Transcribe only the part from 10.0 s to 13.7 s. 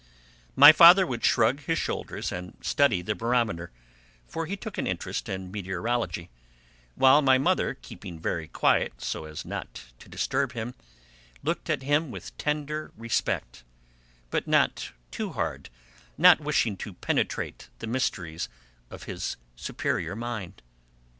disturb him, looked at him with tender respect,